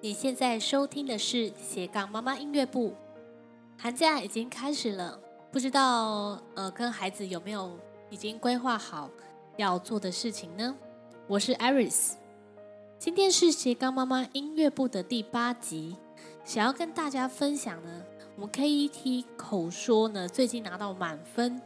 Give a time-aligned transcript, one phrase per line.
[0.00, 2.94] 你现在收听的是斜杠妈妈音乐部。
[3.76, 5.18] 寒假已经开始了，
[5.50, 7.76] 不知道呃，跟孩子有没有
[8.08, 9.10] 已经规划好
[9.56, 10.72] 要做的事情呢？
[11.26, 12.12] 我是 Iris，
[12.96, 15.96] 今天是斜杠妈妈音乐部的第八集，
[16.44, 18.04] 想要跟大家分享呢，
[18.36, 21.60] 我们 KET 口说呢最近拿到满分，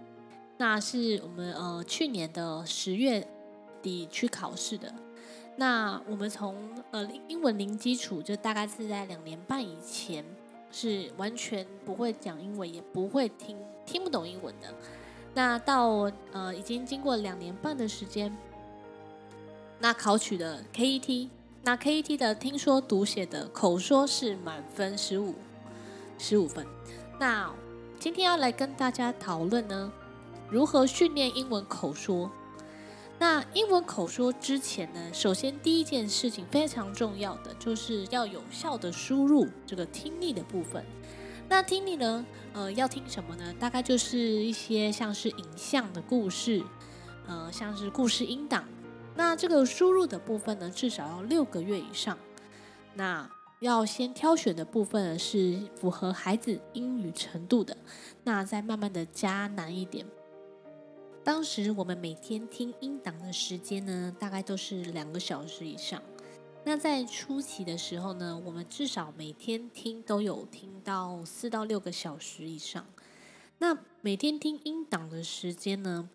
[0.56, 3.28] 那是我们呃去年的十月
[3.82, 4.90] 底去考试的。
[5.54, 6.56] 那我们从
[6.90, 10.24] 呃英文零基础，就大概是在两年半以前，
[10.70, 14.74] 是完全不会讲英文，也不会听听不懂英文的。
[15.34, 18.34] 那到呃已经经过两年半的时间，
[19.78, 21.28] 那考取的 KET，
[21.62, 25.34] 那 KET 的听说读写的口说是满分十五，
[26.18, 26.66] 十五分。
[27.20, 27.52] 那
[28.00, 29.92] 今天要来跟大家讨论呢，
[30.48, 32.30] 如何训练英文口说。
[33.22, 40.84] 那英文口说之前呢，首先第一件事情非常重要的，就是要有效的输入这个听力的部分。
[41.48, 43.54] 那听力呢，呃，要听什么呢？
[43.60, 46.64] 大概就是一些像是影像的故事，
[47.28, 48.64] 呃，像是故事音档。
[49.14, 52.18] 那这个输入的部分呢，至少要六个月以上。
[52.94, 57.76] 那要先挑选的部分，是符合孩子英语程度的，
[58.24, 60.04] 那再慢慢的加难一点。
[61.24, 66.02] 当时我们每天听音档的时间呢，大概都是两个小时以上。
[66.64, 72.84] 那在初期的时候呢，我们至少每天听都有听到四到六个小时以上。
[73.58, 76.08] 那每天听音档的时间呢，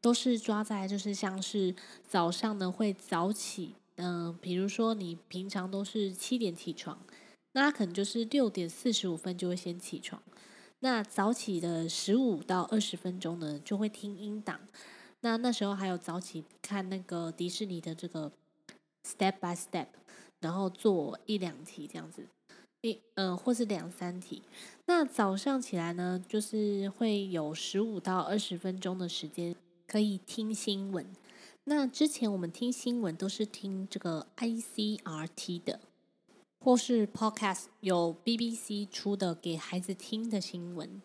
[0.00, 1.74] 都是抓在就是像是
[2.08, 7.04] 早上呢会早起，嗯、比如说你平常都是七点起床，
[7.52, 10.22] 那可能就是六点四十五分就会先起床。
[10.84, 14.58] 那早起的十五到二十分钟呢，就会听音档。
[15.20, 18.32] 那那时候还有早起看那个迪士尼的这个
[19.06, 19.86] Step by Step，
[20.40, 22.26] 然后做一两题这样子，
[22.80, 24.42] 一呃或是两三题。
[24.86, 29.54] 那早上起来呢，就是会有十五到二十分钟的时间
[29.86, 31.06] 可以听新闻。
[31.62, 35.78] 那之前我们听新闻都是听这个 ICRT 的。
[36.64, 41.02] 或是 Podcast 有 BBC 出的给孩子听的新闻，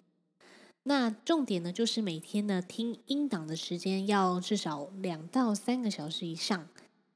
[0.84, 6.68] 那重点呢就是每天呢听音档的时间要至少两到三个小时以上。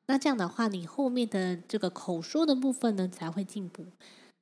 [0.07, 3.85] 那这样的话，你后面的这个口说的部分呢才会进步。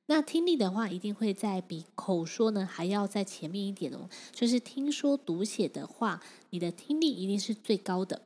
[0.06, 4.08] 那听力的话，一定会在比口说呢还要在前面一点哦。
[4.32, 8.22] 就是听说读写的话，你的听力一定是最高的。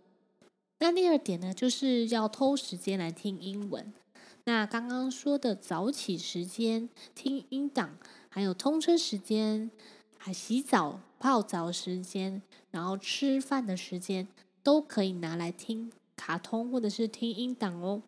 [0.78, 3.92] 那第二点呢，就是要偷时间来听英文。
[4.47, 7.97] 那刚刚说的早起时间、听音档，
[8.28, 9.71] 还有通车时间，
[10.19, 14.28] 还洗澡、泡澡时间，然后吃饭的时间，
[14.62, 18.03] 都可以拿来听卡通或者是听音档哦。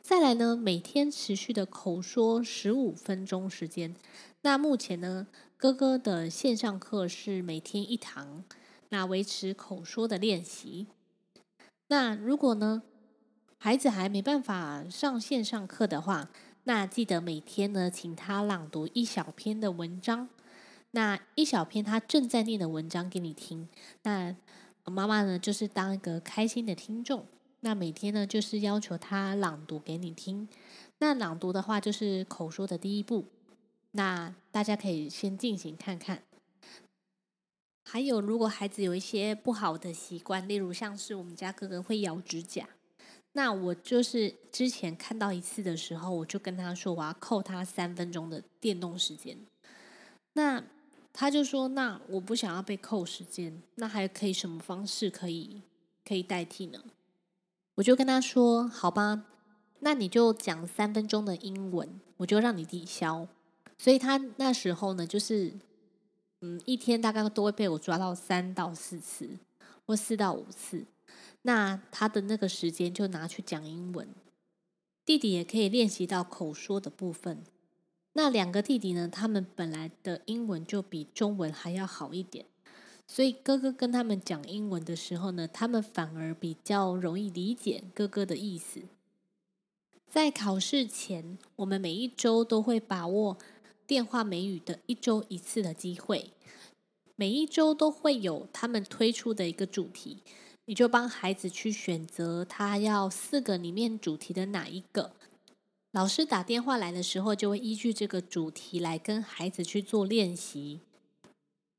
[0.00, 3.94] 再来呢，每天持续的口说十五分钟时间。
[4.40, 5.26] 那目前呢，
[5.58, 8.42] 哥哥的线上课是每天一堂，
[8.88, 10.86] 那维持口说的练习。
[11.88, 12.82] 那如果呢，
[13.64, 16.28] 孩子还没办法上线上课的话，
[16.64, 20.28] 那记得每天呢，请他朗读一小篇的文章。
[20.90, 23.68] 那一小篇他正在念的文章给你听。
[24.02, 24.34] 那
[24.86, 27.24] 妈妈呢，就是当一个开心的听众。
[27.60, 30.48] 那每天呢，就是要求他朗读给你听。
[30.98, 33.26] 那朗读的话，就是口说的第一步。
[33.92, 36.24] 那大家可以先进行看看。
[37.84, 42.68] 还有，如果孩子有一些不好的习惯，例如像是我们家哥哥会咬指甲。
[43.34, 49.38] 那我就是之前看到一次的时候，我就跟他说我要扣他三分钟的电动时间。
[50.34, 50.62] 那
[51.12, 55.62] 他就说：“那我不想要被扣时间，那还可以什么方式可以
[56.06, 56.82] 可以代替呢？”
[57.76, 59.24] 我就跟他说：“好吧，
[59.80, 63.28] 那你就讲三分钟的英文，我就让你抵消。”
[63.78, 65.52] 所以他那时候呢，就是
[66.40, 69.28] 嗯，一天大概都会被我抓到三到四次，
[69.86, 70.84] 或四到五次。
[71.42, 74.08] 那他的那个时间就拿去讲英文，
[75.04, 77.42] 弟弟也可以练习到口说的部分。
[78.12, 82.46] 那两个弟弟呢，他们本来的英文就比中文还要好一点，
[83.06, 88.82] 所以哥哥跟他们讲英文的时候呢，他们反而比较容易理解哥哥的意思。
[90.06, 93.38] 在考试前，我们每一周都会把握
[93.86, 96.30] 电话美语的一周一次的机会，
[97.16, 100.18] 每一周都会有他们推出的一个主题。
[100.66, 105.12] 你就帮孩子去选择他要四个里面主题的哪一个，
[105.90, 110.80] 老师打电话来的时候，就会依据这个主题来跟孩子去做练习。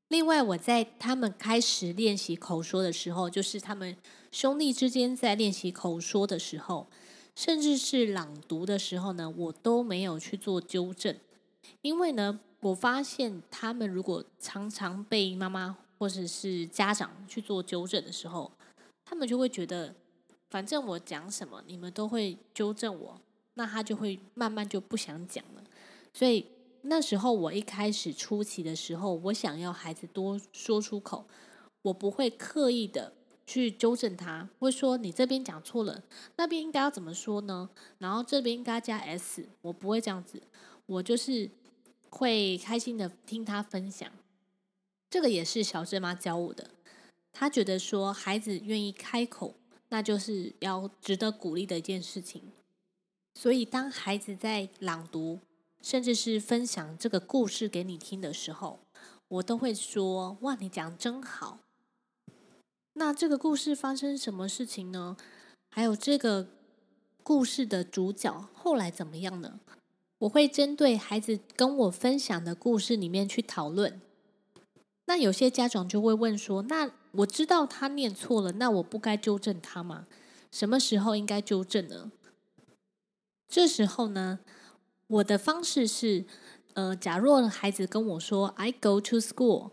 [0.08, 3.96] 另外，我在他们开始练习口说的时候，就是他们
[4.30, 6.86] 兄弟之间在练习口说的时候，
[7.34, 11.16] 甚至是朗读的时候呢，我都没有去做纠正，
[11.80, 18.52] 因为呢，我发现他们如果常常被妈妈或者是家长去做纠正的时候，
[19.14, 19.94] 他们就会觉得，
[20.50, 23.20] 反正我讲什么，你们都会纠正我，
[23.54, 25.62] 那他就会慢慢就不想讲了。
[26.12, 26.44] 所以
[26.82, 31.24] 那时候我一开始初期的时候，我想要孩子多说出口，
[31.82, 33.12] 我不会刻意的
[33.46, 36.02] 去纠正他，会说你这边讲错了，
[36.34, 37.70] 那边应该要怎么说呢？
[37.98, 40.42] 然后这边应该加 s，我不会这样子，
[40.86, 41.48] 我就是
[42.10, 44.10] 会开心的听他分享。
[45.08, 46.68] 这个也是小镇妈教我的，
[47.34, 49.54] 他觉得说孩子愿意开口，
[49.88, 52.40] 那就是要值得鼓励的一件事情。
[53.34, 55.40] 所以当孩子在朗读，
[55.82, 58.78] 甚至是分享这个故事给你听的时候，
[59.26, 61.58] 我都会说：“哇，你讲真好。”
[62.94, 65.16] 那这个故事发生什么事情呢？
[65.70, 66.46] 还有这个
[67.24, 69.58] 故事的主角后来怎么样呢？
[70.18, 74.00] 我会针对孩子跟我分享的故事里面去讨论。
[75.06, 80.06] 那有些家长就会问说：“那我知道他念错了，那我不该纠正他吗？
[80.50, 82.10] 什么时候应该纠正呢？”
[83.46, 84.40] 这时候呢，
[85.06, 86.24] 我的方式是，
[86.72, 89.70] 呃，假若孩子跟我说 “I go to school”，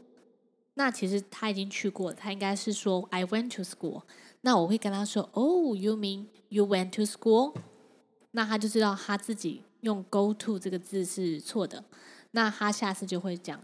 [0.73, 4.03] 那其实他已经去过，他应该是说 “I went to school”。
[4.41, 7.55] 那我会跟他说：“Oh, you mean you went to school？”
[8.31, 11.85] 那他就知道他自己用 “go to” 这个字是错的。
[12.31, 13.61] 那他下次就会讲：“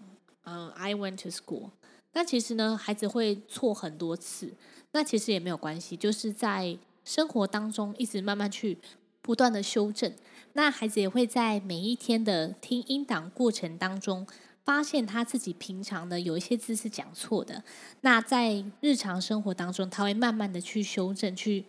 [0.47, 1.71] 嗯，I went to school。”
[2.13, 4.53] 那其实呢，孩子会错很多次，
[4.93, 8.77] 那其实也没有关系，就是在生活当中一直慢慢去
[9.21, 10.11] 不断的修正。
[10.53, 14.25] 那孩子也会在每一天的听音档过程当中，
[14.63, 17.63] 发现他自己平常的有一些字是讲错的。
[18.01, 21.65] 那在日常生活当中，他会慢慢的去修正，去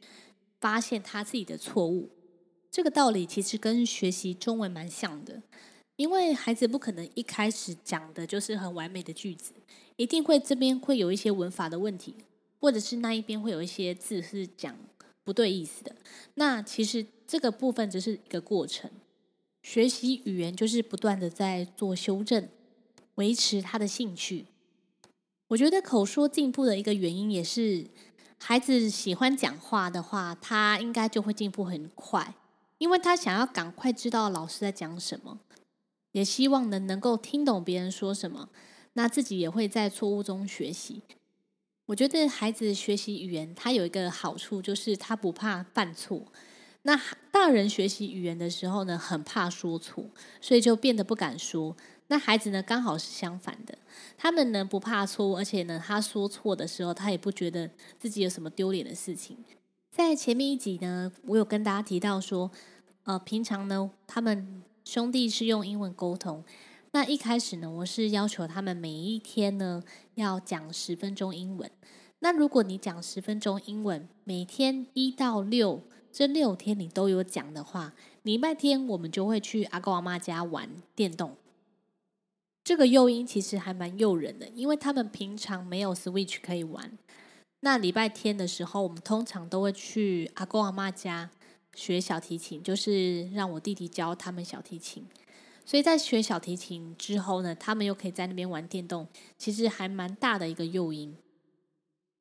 [0.60, 2.08] 发现他自己的错误。
[2.70, 5.42] 这个道理其实跟学习中文蛮像的，
[5.98, 9.52] 因为孩子不可能一开始讲的就是很完美的句子，
[9.96, 12.14] 一定会这边会有一些文法的问题，
[12.58, 14.74] 或者是那一边会有一些字是讲
[15.22, 15.94] 不对意思的。
[16.36, 17.04] 那其实。
[17.30, 18.90] 这个部分只是一个过程，
[19.62, 22.48] 学习语言就是不断的在做修正，
[23.16, 24.46] 维持他的兴趣。
[25.48, 27.84] 我觉得口说进步的一个原因也是，
[28.38, 32.34] 孩子喜欢讲话的话，他应该就会进步很快，
[32.78, 35.38] 因为他想要赶快知道老师在讲什么，
[36.12, 38.48] 也希望能能够听懂别人说什么，
[38.94, 41.02] 那自己也会在错误中学习。
[41.86, 46.32] 我觉得孩子学习语言，他有一个好处，就是他不怕犯错。
[46.82, 46.98] 那
[47.30, 50.04] 大人学习语言的时候呢，很怕说错，
[50.40, 51.76] 所以就变得不敢说。
[52.06, 53.76] 那孩子呢，刚好是相反的，
[54.16, 59.36] 他们呢不怕错误，而且呢，他说错的时候，他也不觉得自己有什么丢脸的事情。
[59.90, 62.50] 在前面一集呢，我有跟大家提到说，
[63.04, 66.42] 呃，平常呢，他们兄弟是用英文沟通。
[66.92, 69.82] 那一开始呢，我是要求他们每一天呢
[70.14, 71.70] 要讲十分钟英文。
[72.20, 75.82] 那如果你讲十分钟英文，每天一到六。
[76.10, 77.92] 这六天你都有讲的话，
[78.22, 81.36] 礼拜天我们就会去阿公阿妈家玩电动。
[82.64, 86.96] 这个诱因其实还蛮诱人的，因为他们平常没有 Switch 可以玩。
[87.60, 91.28] 那礼拜天的时候，我们通常都会去阿公阿妈家
[91.74, 95.06] 学小提琴，就是让我弟弟教他们小提琴。
[95.64, 99.06] 所以在学小提琴之后呢，他们又可以在那边玩电动，
[99.36, 101.16] 其实还蛮大的一个诱因。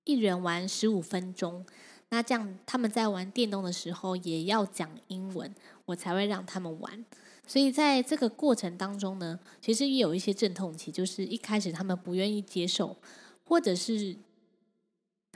[0.03, 1.65] 一人玩十五分钟。
[2.09, 5.53] 那这样，他们在玩电动的时候也要讲英文，
[5.85, 7.05] 我才会让他们玩。
[7.45, 12.95] 所以在这个过程当中呢，其实也有一些阵痛期，就是一开始他们不愿意接受，
[13.43, 14.15] 或者是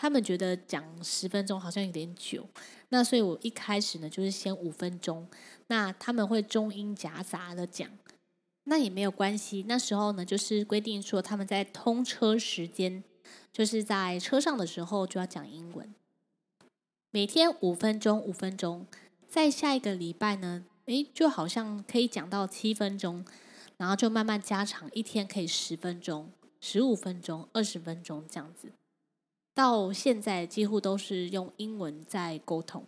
[0.02, 2.44] 他们觉得讲十分钟好像有点久。
[2.90, 5.28] 那所以我一开始呢，就是先五分钟，
[5.68, 7.88] 那他们会中英夹杂的讲，
[8.64, 9.64] 那也没有关系。
[9.68, 13.04] 那时候呢，就是规定说他们在通车时间，
[13.54, 15.94] 就是在车上的时候就要讲英文。
[17.12, 18.88] 每天五分钟，五分钟，
[19.28, 23.24] 在下一个礼拜呢，诶，就好像可以讲到七分钟，
[23.78, 28.72] 然后就慢慢加长，一天可以十分钟、十五分钟、二十分钟这样子。
[29.54, 32.86] 到现在几乎都是用英文在沟通，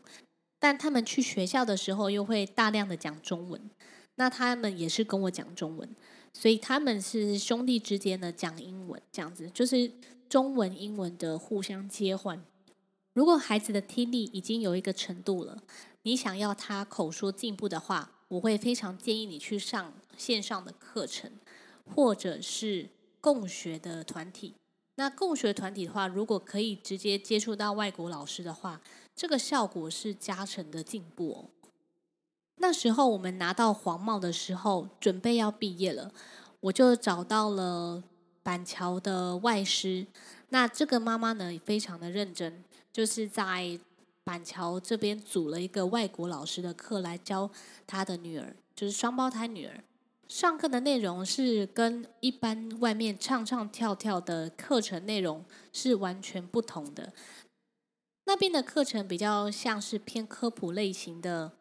[0.60, 3.70] 但他们去学校的时候又会大量的讲中文，
[4.16, 5.90] 那他们也是跟我讲中文，
[6.32, 9.92] 所以他们是兄弟之间的讲英文这样子，就是
[10.30, 12.44] 中文、英文的互相切换。
[13.14, 15.62] 如果孩子的听力已经有一个程度了，
[16.04, 21.30] 你想要他口说进步的话，我会非常建议你去上线上的课程，
[21.94, 22.90] 或者是
[23.22, 24.56] 共学的团体。
[24.96, 28.80] 那共学团体的话，如果可以直接接触到外国老师的话，
[29.16, 31.50] 这个效果是加成的进步哦。
[32.58, 36.12] 那时候我们拿到黄帽的时候，准备要毕业了，
[36.60, 38.04] 我就找到了
[38.44, 40.06] 板桥的外师。
[40.50, 43.80] 那这个妈妈呢，也非常的认真，就是在
[44.24, 47.50] 板桥这边组了一个外国老师的课来教
[47.88, 49.84] 她的女儿，就是双胞胎女儿。
[50.28, 57.14] 上课的内容是跟一般外面唱唱跳跳的课程内容是完全不同的。
[58.26, 61.52] 那边的课程比较像是偏科普类型的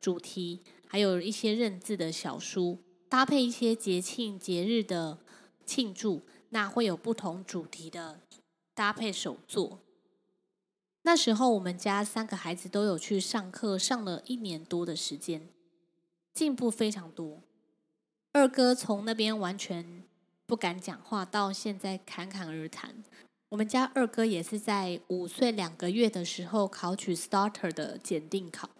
[0.00, 5.18] 主题，还有一些认字的小书，搭配一些节庆节日的
[5.64, 8.20] 庆祝，那会有不同主题的
[8.74, 9.80] 搭配手作。
[11.02, 15.48] 那时候我们家三个孩子都有去上课，上了一年多的时间，
[16.34, 17.40] 进步非常多。
[18.32, 20.04] 二哥从那边完全
[20.46, 23.02] 不敢讲话，到现在侃侃而谈。
[23.48, 28.70] 我们家二哥也是在五岁两个月的时候考取 Starter 的检定考。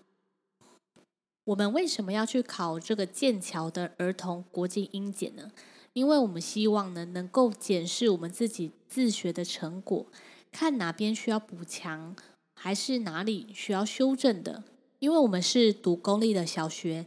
[1.47, 5.51] 我们为什么要去考这个剑桥的儿童国际英检呢？
[5.95, 10.07] 因为我们希望呢能够检视我们自己自学的成果，
[10.53, 12.15] 看哪边需要补强，
[12.55, 14.63] 还是哪里需要修正的。
[15.01, 17.07] 因为我们是读公立的小学，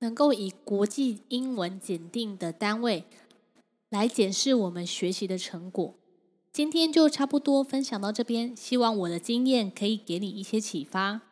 [0.00, 3.04] 能够以国际英文检定的单位
[3.88, 5.94] 来检视我们学习的成果。
[6.52, 11.22] 今天就差不多分享到这边，希望我的经验可以给你一些启发。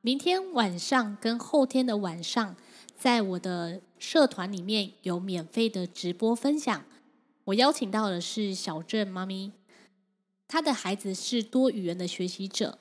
[0.00, 2.56] 明天晚上跟后天的晚上，
[2.96, 6.84] 在我的社团里面有免费的直播分享。
[7.44, 9.52] 我邀请到的是小镇妈咪，
[10.48, 12.78] 她的孩子是多语言的学习者，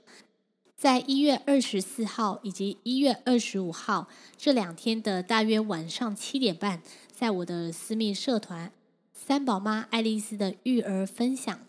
[0.79, 4.07] 在一月二十四号以及一月二十五号
[4.37, 6.81] 这两天的大约晚上七点半，
[7.11, 8.71] 在我的私密社团
[9.11, 11.59] 三宝妈爱丽丝的育儿分享。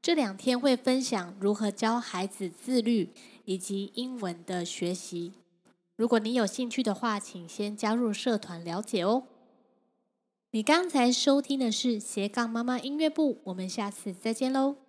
[0.00, 3.10] 这两天会分享如何教孩子自律
[3.44, 5.32] 以及英文的学习。
[5.96, 9.24] 如果你有兴趣的话，请先加入社团了解哦。
[10.52, 14.83] 你刚才收听的是斜杠妈妈音乐部，我们下次再见喽。